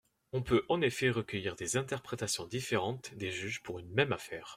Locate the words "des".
1.55-1.77, 3.17-3.29